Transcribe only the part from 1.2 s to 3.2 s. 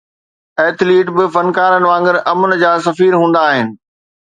فنڪارن وانگر امن جا سفير